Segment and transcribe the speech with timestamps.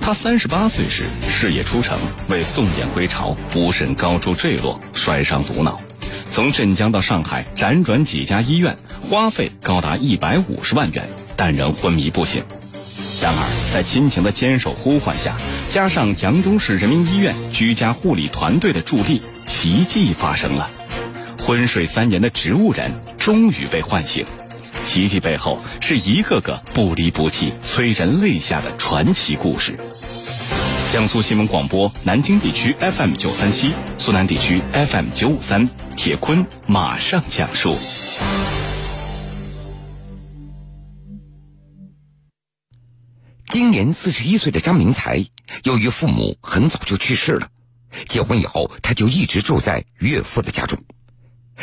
[0.00, 5.80] 他三十八岁时事业出城，为宋衍归巢，不慎高处坠落，摔伤颅脑，
[6.32, 8.76] 从镇江到上海辗转几家医院，
[9.08, 12.42] 花费高达一百五十万元，但仍昏迷不醒。
[13.22, 15.36] 然而，在亲情的坚守呼唤下，
[15.68, 20.70] 加上扬州市人民医院居家护理团队的助力，奇迹发生了。
[21.38, 24.24] 昏睡三年的植物人终于被唤醒。
[24.92, 29.76] 奇迹背后是一个个不离不弃、催人泪下的传奇故事。
[30.92, 37.76] 江苏新闻广播南京地区 FM 九三七，苏南地区 FM 九五三，铁坤马上讲述。
[43.46, 45.24] 今年四十一岁的张明才，
[45.62, 47.46] 由于父母很早就去世了，
[48.08, 50.82] 结婚以后他就一直住在岳父的家中，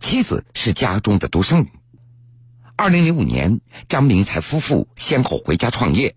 [0.00, 1.68] 妻子是家中的独生女。
[2.78, 6.14] 二零零五年，张明才夫妇先后回家创业，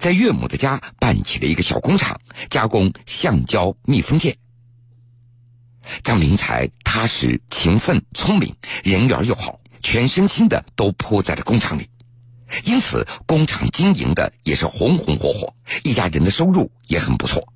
[0.00, 4.36] 在岳母的家办起了一个小工厂，加工橡胶密封件。
[6.02, 11.88] 张明才踏实、勤奋、聪明，人缘又好，全身心的都扑在了工厂里。
[12.66, 17.48] 因此，工厂经营的也是红红火火，一家人的收入也很不错。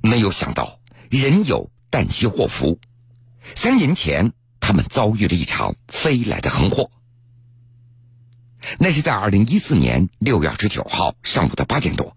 [0.00, 0.78] 没有想到，
[1.10, 2.78] 人有旦夕祸福，
[3.56, 6.88] 三年前他们遭遇了一场飞来的横祸。
[8.78, 12.16] 那是在二零一四年六月二十九号上午的八点多，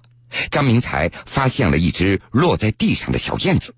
[0.51, 3.75] 张明才发现了一只落在地上的小燕子，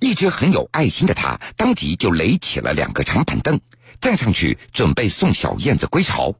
[0.00, 3.60] 一直很有爱心的他当即就垒起了两个长板凳，
[4.00, 6.34] 站上去准备送小燕子归巢。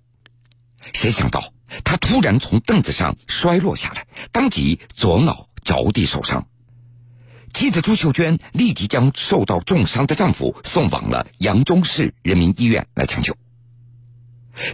[0.92, 6.46] 谁想到，他突然从凳子上摔落下来，当即左脑着地受伤。
[7.52, 13.36] 妻子朱秀娟立即将受到重伤的丈夫送往了扬州市人民医院来抢救。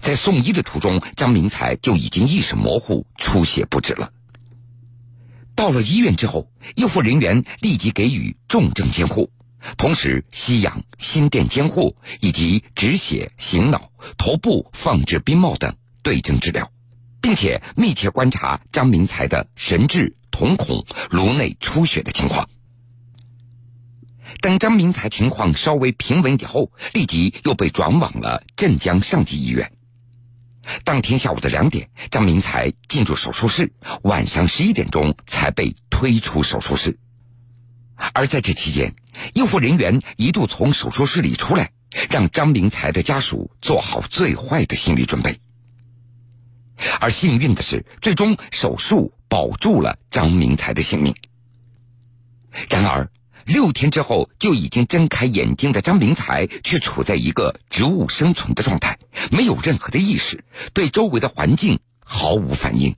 [0.00, 4.12] 在送医的途中，张明才就已经意识模糊、出血不止了。
[5.54, 9.30] 到了医院之后，医护人员立即给予重症监护，
[9.76, 15.74] 同时吸氧、心电监护以及止血、醒脑、头部放置冰帽等。
[16.02, 16.72] 对症治疗，
[17.20, 22.48] 并且密切观察张明才的神志、瞳孔、颅内出血的情况。
[24.40, 29.70] 等张明才情况稍微平稳以后，立即又被转往了镇江上级医院。
[30.84, 33.72] 当天下午的两点，张明才进入手术室，
[34.02, 36.98] 晚上十一点钟才被推出手术室。
[38.14, 38.94] 而在这期间，
[39.34, 41.70] 医护人员一度从手术室里出来，
[42.08, 45.36] 让张明才的家属做好最坏的心理准备。
[46.98, 51.14] 而幸运的是，最终手术保住了张明才的性命。
[52.68, 53.10] 然而，
[53.46, 58.98] 六天之后就已经睁开眼睛的张明才，却处在一个植物生存的状态，
[59.30, 62.94] 没有任何的意识，对周围的环境毫无反应。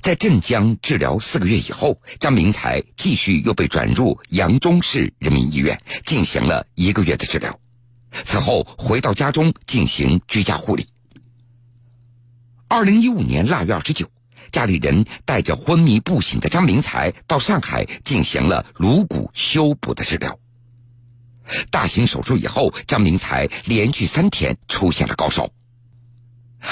[0.00, 7.58] 在镇江治疗四个月以后，张明才继续又被转入扬中市人民医院进行了一个月的治疗，
[8.12, 10.86] 此后回到家中进行居家护理。
[12.68, 14.06] 二零一五年腊月二十九，
[14.50, 20.38] 家里人带着昏迷不醒的张明才到上海进行了颅骨修补的治疗。
[21.70, 25.50] 大型手术以后，张明才连续三天出现了高烧，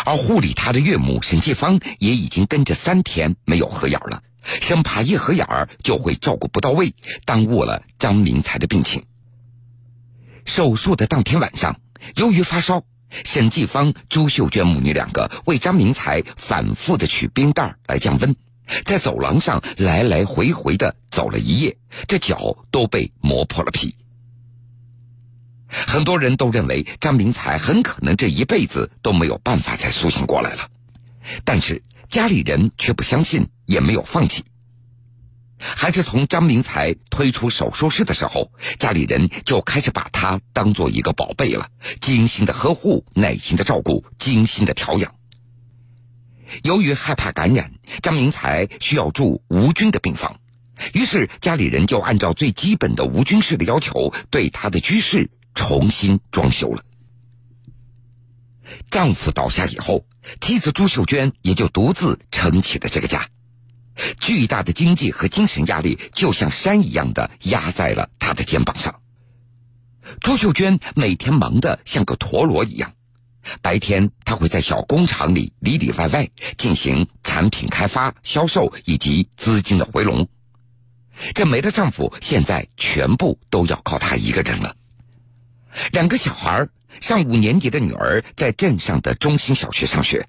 [0.05, 9.05] 而护理他的岳母沈继芳也已经跟着三天没有合眼了，生怕一合眼儿就会照顾不到位，耽误了张明才的病情。
[10.45, 11.81] 手术的当天晚上，
[12.17, 12.84] 由于发烧。
[13.25, 18.35] 沈继芳、朱秀娟母女两个为张明才反复的取冰袋来降温，
[18.85, 21.77] 在走廊上来来回回的走了一夜，
[22.09, 23.95] 这脚都被磨破了皮。
[25.69, 30.69] 很多人都认为张明才很可能这一辈子都没有办法再苏醒过来了，
[31.45, 34.45] 但是家里人却不相信，也没有放弃。
[35.65, 41.69] 还是从张明才推出手术室的时候，家里人就开始把他当做一个宝贝了，
[42.01, 45.15] 精心的呵护、耐心的照顾、精心的调养。
[46.63, 47.72] 由于害怕感染，
[48.03, 50.39] 张明才需要住无菌的病房，
[50.93, 56.84] 于是家里人就按照最基本的无菌室的要求，对他的居室重新装修了。
[58.91, 60.07] 丈夫倒下以后，
[60.41, 63.28] 妻子朱秀娟也就独自撑起了这个家。
[64.21, 69.01] 巨大的经济和精神压力就像山一样的压在了他的肩膀上。
[70.21, 72.93] 朱秀娟每天忙得像个陀螺一样，
[73.63, 80.29] 白天她会在小工厂里里里外外进行产品开发、销售以及资金的回笼。
[81.35, 84.77] 这没了丈夫，现在全部都要靠她一个人了。
[85.93, 86.69] 两个小孩
[87.01, 90.29] 上五年级的女儿在镇上的中心小学上学。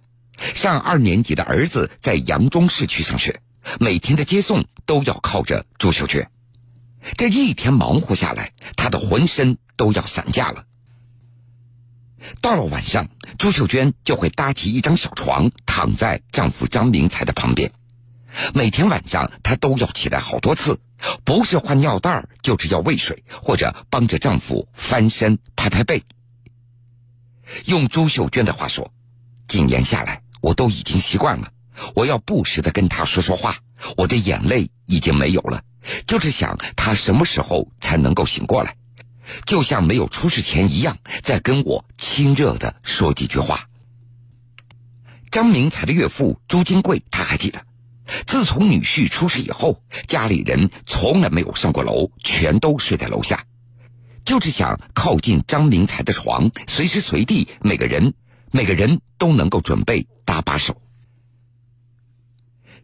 [0.53, 3.41] 上二年级的儿子在扬中市区上学，
[3.79, 6.29] 每天的接送都要靠着朱秀娟。
[7.17, 10.65] 这一天忙活下来，她的浑身都要散架了。
[12.41, 13.07] 到了晚上，
[13.37, 17.71] 朱秀娟就会搭起一张小床，躺在丈夫张明才的旁边。
[18.53, 20.79] 每天晚上，她都要起来好多次，
[21.23, 26.03] 不是换尿袋，就是要喂水，或者帮着丈夫翻身、拍拍背。
[27.65, 28.91] 用朱秀娟的话说，
[29.47, 31.51] 几年下来，我都已经习惯了。
[31.93, 33.57] 我要不时的跟他说说话，
[33.97, 35.63] 我的眼泪已经没有了，
[36.07, 38.75] 就是想他什么时候才能够醒过来。
[39.45, 43.67] 就像没有出事前一样，在跟我亲热的说几句话。
[45.31, 47.65] 张明才的岳父朱金贵，他还记得，
[48.27, 53.45] 自从女婿出事以后，家里人从来没有上过楼，全都睡在楼下，
[54.23, 58.13] 就是想靠近张明才的床，随时随地，每个人
[58.51, 60.79] 每个人都能够准备搭把手。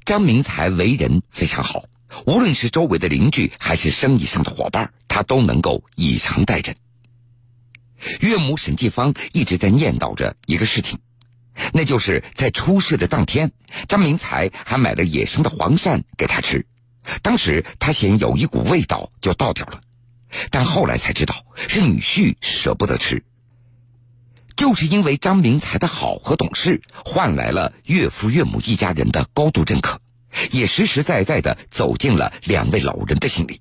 [0.05, 1.85] 张明才为人非常好。
[2.25, 6.75] 无论是周围的邻居还是生意上的伙伴，他都能够以诚待人。
[8.19, 10.99] 岳母沈继芳一直在念叨着一个事情，
[11.71, 13.51] 那就是在出事的当天，
[13.87, 16.65] 张明才还买了野生的黄鳝给他吃。
[17.21, 19.81] 当时他嫌有一股味道，就倒掉了。
[20.49, 23.23] 但后来才知道是女婿舍不得吃，
[24.55, 29.99] 就是因为张明才的好和懂事，换来了岳父岳母一家人的高度认可。
[30.51, 33.59] 也实实在在的走进了两位老人的心里。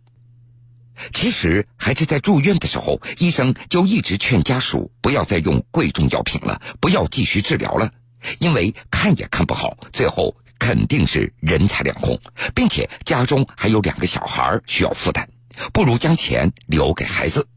[1.13, 7.91] 其实还是在住院的时候，医生就一直劝家属不要再用贵重药品了，不要继续治疗了，
[8.39, 12.21] 因为看也看不好，最后肯定是人财两空，
[12.55, 15.29] 并且家中还有两个小孩需要负担，
[15.73, 17.49] 不如将钱留给孩子。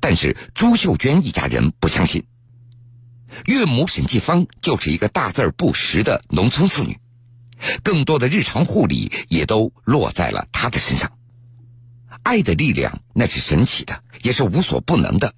[0.00, 2.24] 但是朱秀娟一家人不相信，
[3.44, 6.98] 岳母沈继芳就是一个大字不识的农村妇女。
[7.82, 11.12] 更多的日常护理也都落在了她的身上。
[12.22, 15.34] 爱的力量那是神奇的，也是无所不能的。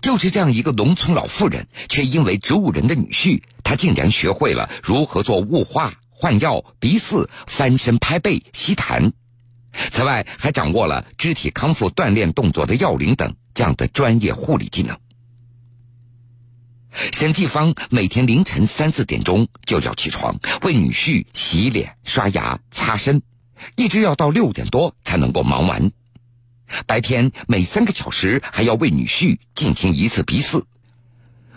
[0.00, 9.12] 就是这样一个农村老妇人，却因为植物人的女婿，她竟然学会了如何做雾化、换药、鼻饲、翻身、拍背、吸痰。
[9.90, 14.98] 此外，还掌握了肢体康复锻炼动作的要领等这样的专业护理技能。
[17.12, 23.22] 沈继芳每天凌晨三四点钟就要起床为女婿洗脸、刷牙、擦身，
[23.76, 25.92] 一直要到六点多才能够忙完。
[26.86, 30.64] 白天每三个小时还要为女婿进行一次鼻饲。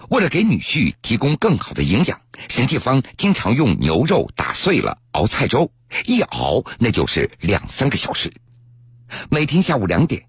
[0.09, 5.71] 为了给女婿提供更好的营养，沈继芳经常用牛肉打碎了熬菜粥，
[6.05, 8.31] 一熬那就是两三个小时。
[9.29, 10.25] 每天下午两点，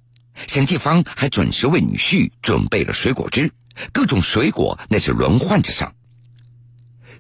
[0.49, 3.53] 沈继芳还准时为女婿准备了水果汁。
[3.93, 5.95] 各种水果那是轮换着上。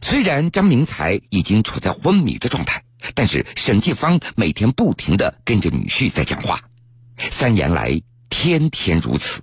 [0.03, 2.83] 虽然张明才已经处在昏迷的状态，
[3.15, 6.61] 但是沈继芳每天不停的跟着女婿在讲话，
[7.17, 9.41] 三年来天天如此。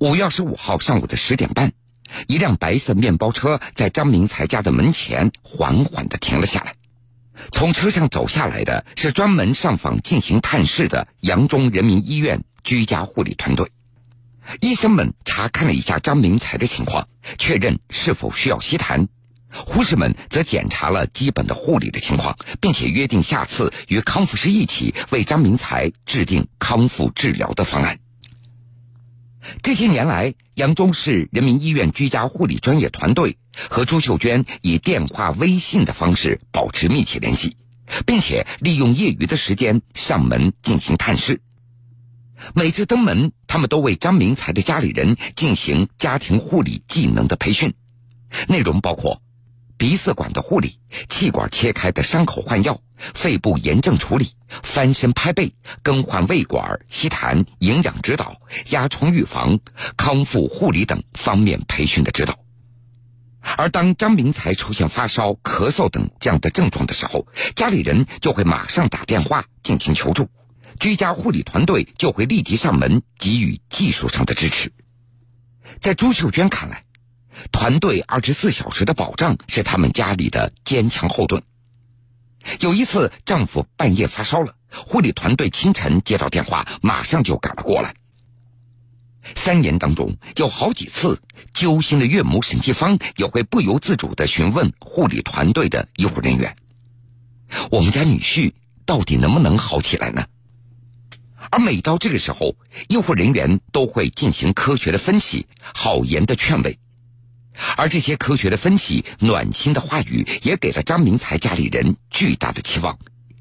[0.00, 1.72] 五月二十五号上午的十点半，
[2.26, 6.74] 一辆白色面包车在张明才家的门前缓缓的停了下来。
[7.52, 12.42] 从车上走下来的是专门上访进行探视的扬中人民医院。
[12.64, 13.70] 居家护理团队，
[14.60, 17.06] 医生们查看了一下张明才的情况，
[17.38, 19.08] 确认是否需要吸痰；
[19.50, 27.98] 护士们则检查了基本的护理的情况，并且约定下次与康复师一起为张明才制定康复治疗的方案。
[29.62, 33.36] 这些年来，扬州市人民医院居家护理专业团队
[33.68, 37.56] 和朱秀娟以电话、微信的方式保持密切联系，
[38.06, 41.40] 并且利用业余的时间上门进行探视。
[42.54, 47.74] 每次登门，他们都为张明才的家里人进行家庭护理技能的培训，
[48.48, 49.20] 内容包括
[49.80, 59.58] 鼻饲管的护理、气管切开的伤口换药、肺部炎症处理、翻身拍背、更换胃管、吸痰、营养指导、压疮预防、
[59.96, 62.38] 康复护理等方面培训的指导。
[63.40, 70.28] 而当张明才出现发烧、咳嗽等这样的症状的时候，家里人就会马上打电话进行求助。
[70.78, 74.70] 居家护理团队就会立即上门给予技术上的支持。
[75.80, 76.84] 在朱秀娟看来，
[77.52, 81.42] 团队二十四小时的保障是他们家里的坚强后盾。
[82.60, 87.94] 有一次，丈夫半夜发烧了，护理团队清晨接到电话，马上就赶了过来。
[89.34, 91.20] 三年当中，有好几次，
[91.52, 96.56] 揪心的岳母沈继芳也会不由自主的询问护理团队的医护人员
[97.70, 98.54] ：“我们家女婿
[98.86, 100.26] 到底能不能好起来呢？”
[101.50, 102.56] 而每到这个时候，
[102.88, 106.78] 医护人员都会进行科学的分析，好言的劝慰。
[107.76, 112.98] 而这些科学的分析、暖心的话语，也给了张明才家里人巨大的期望，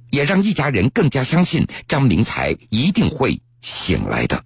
[0.09, 4.43] 也让一家人更加相信张明才一定会醒来的。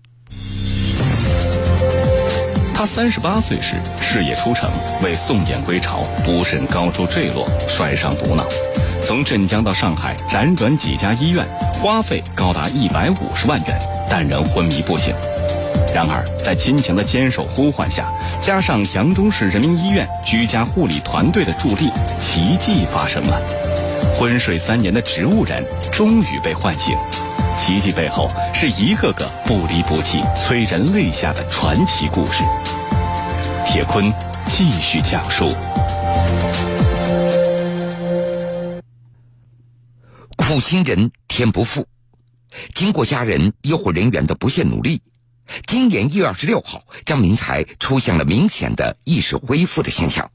[2.76, 4.70] 他三十八岁时事业出城，
[5.02, 8.46] 为宋衍归巢，不慎高处坠落，摔伤毒脑，
[9.02, 15.14] 从镇江到上海辗转几家医院，花费高达一百五十万元，但仍昏迷不醒。
[15.94, 23.40] 然而，在亲情的坚守呼唤下，加上扬中市人民医院居家护理团队的助力，奇迹发生了。
[24.16, 26.98] 昏睡三年的植物人终于被唤醒。
[27.56, 32.44] 奇迹背后是一个个不离不弃、催人泪下的传奇故事。
[33.68, 34.12] 铁坤
[34.48, 35.50] 继续讲述：
[40.36, 41.86] 苦心人天不负，
[42.74, 45.00] 经过家人、医护人员的不懈努力，
[45.68, 50.32] 今年一月二十六号，张明才出现了明显的意识恢复的现象。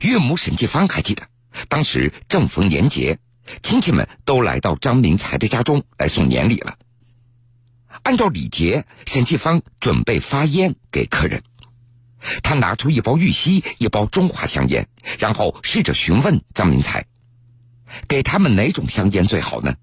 [0.00, 1.28] 岳母沈继芳还记得，
[1.68, 3.18] 当时正逢年节。
[3.62, 6.76] 亲戚们都来到张明才的家中来送年礼了。
[8.02, 11.44] 按照礼节，沈继芳准备发烟给客人。
[12.42, 14.88] 他拿出一包玉溪，一包中华香烟，
[15.20, 17.06] 然后试着询问张明才
[18.08, 19.76] ：“给他们哪种香烟最好呢？”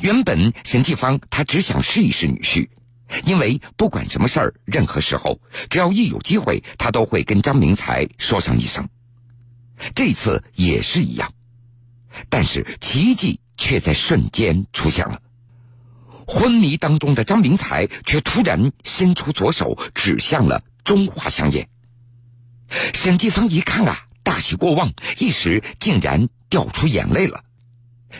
[0.00, 2.68] 原本沈继芳他只想试一试女婿，
[3.24, 5.40] 因为不管什么事儿，任何时候，
[5.70, 8.88] 只要一有机会，他都会跟张明才说上一声。
[9.94, 11.32] 这次也是一样。
[12.28, 15.20] 但是奇迹却在瞬间出现了，
[16.26, 21.68] 昏迷当中的张明才却突然伸出左手指向了中华香烟。
[22.94, 27.44] 沈继芳一看啊，大喜过望，一时竟然掉出眼泪了。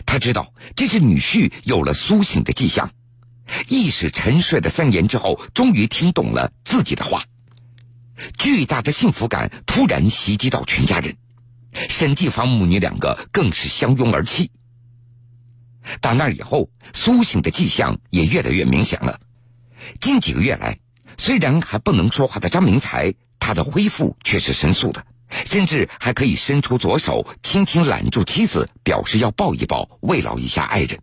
[0.04, 2.90] 他知道这是女婿有了苏醒的迹象，
[3.68, 7.24] 意识沉睡了三年之后，终于听懂了自己的话。
[8.38, 11.16] 巨大的幸福感突然袭击到全家人。
[11.90, 14.50] 沈继芳母女两个更是相拥而泣。
[16.00, 19.20] 打那以后，苏醒的迹象也越来越明显了。
[20.00, 20.78] 近几个月来，
[21.18, 30.98] 虽然还不能说话的张明才，他的恢复却是神速的，甚至还可以伸出左手，轻轻揽住妻子，表示要抱一抱，慰劳一下爱人。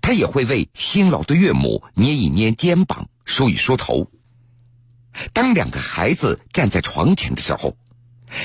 [0.00, 4.10] 他也会为辛劳的岳母捏一捏肩膀，梳一梳头。
[5.32, 7.76] 当两个孩子站在床前的时候。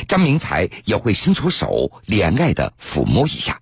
[0.05, 3.61] 张明才也会伸出手，怜爱的抚摸一下。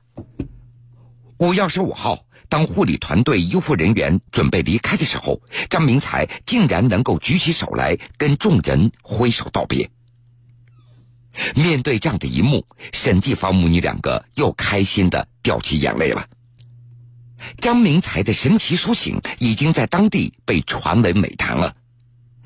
[1.38, 5.40] 五月二十五号，当护理团队医护人员准备离开的时候，
[5.70, 9.88] 张明才竟然能够举起手来跟众人挥手道别。
[11.56, 16.28] 面对这样的一幕，沈继芳母女两个又开心的掉起眼泪了。
[17.58, 21.76] 张明才的神奇苏醒已经在当地被传为美谈了。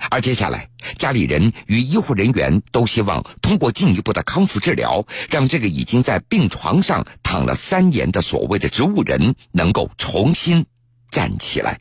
[0.10, 10.65] 而接下来，家里人与医护人员都希望通过进一步的康复治疗，让这个已经在病床上躺了三年的所谓的植物人能够重新
[11.10, 11.79] 站起来。